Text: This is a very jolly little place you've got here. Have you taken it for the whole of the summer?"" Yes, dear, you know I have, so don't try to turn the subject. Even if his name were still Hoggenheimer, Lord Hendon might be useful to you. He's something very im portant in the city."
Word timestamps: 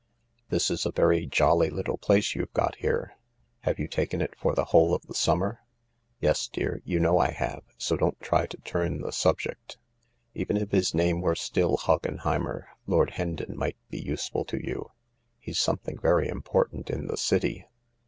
This 0.49 0.71
is 0.71 0.83
a 0.87 0.91
very 0.91 1.27
jolly 1.27 1.69
little 1.69 1.99
place 1.99 2.33
you've 2.33 2.51
got 2.55 2.73
here. 2.77 3.13
Have 3.59 3.77
you 3.77 3.87
taken 3.87 4.19
it 4.19 4.33
for 4.35 4.55
the 4.55 4.65
whole 4.65 4.95
of 4.95 5.03
the 5.05 5.13
summer?"" 5.13 5.59
Yes, 6.19 6.47
dear, 6.47 6.81
you 6.85 6.99
know 6.99 7.19
I 7.19 7.29
have, 7.29 7.61
so 7.77 7.95
don't 7.95 8.19
try 8.19 8.47
to 8.47 8.57
turn 8.61 9.01
the 9.01 9.11
subject. 9.11 9.77
Even 10.33 10.57
if 10.57 10.71
his 10.71 10.95
name 10.95 11.21
were 11.21 11.35
still 11.35 11.77
Hoggenheimer, 11.77 12.65
Lord 12.87 13.11
Hendon 13.11 13.55
might 13.55 13.77
be 13.91 13.99
useful 14.01 14.43
to 14.45 14.57
you. 14.65 14.89
He's 15.37 15.59
something 15.59 15.99
very 15.99 16.29
im 16.29 16.41
portant 16.41 16.89
in 16.89 17.05
the 17.05 17.15
city." 17.15 17.67